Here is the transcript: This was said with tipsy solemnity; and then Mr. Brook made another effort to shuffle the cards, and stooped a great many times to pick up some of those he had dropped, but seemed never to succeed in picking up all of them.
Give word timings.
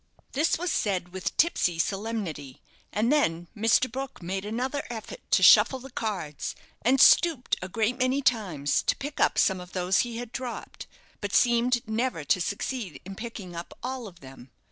This 0.31 0.57
was 0.57 0.71
said 0.71 1.09
with 1.09 1.37
tipsy 1.37 1.77
solemnity; 1.77 2.59
and 2.91 3.13
then 3.13 3.45
Mr. 3.55 3.87
Brook 3.87 4.19
made 4.23 4.45
another 4.45 4.81
effort 4.89 5.19
to 5.29 5.43
shuffle 5.43 5.77
the 5.77 5.91
cards, 5.91 6.55
and 6.81 6.99
stooped 6.99 7.55
a 7.61 7.69
great 7.69 7.99
many 7.99 8.23
times 8.23 8.81
to 8.81 8.95
pick 8.95 9.19
up 9.19 9.37
some 9.37 9.59
of 9.61 9.73
those 9.73 9.99
he 9.99 10.17
had 10.17 10.31
dropped, 10.31 10.87
but 11.21 11.35
seemed 11.35 11.87
never 11.87 12.23
to 12.23 12.41
succeed 12.41 12.99
in 13.05 13.13
picking 13.13 13.55
up 13.55 13.77
all 13.83 14.07
of 14.07 14.21
them. 14.21 14.49